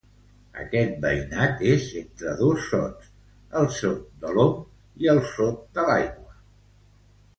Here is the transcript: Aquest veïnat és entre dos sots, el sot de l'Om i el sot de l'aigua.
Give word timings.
Aquest 0.61 0.95
veïnat 1.03 1.59
és 1.73 1.85
entre 1.99 2.33
dos 2.39 2.65
sots, 2.71 3.11
el 3.61 3.69
sot 3.77 4.01
de 4.25 4.35
l'Om 4.39 4.57
i 5.05 5.13
el 5.15 5.21
sot 5.35 5.61
de 5.79 5.89
l'aigua. 5.91 6.39